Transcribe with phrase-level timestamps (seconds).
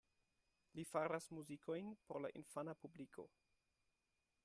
[0.79, 3.31] Li faras muzikojn por la infana publiko.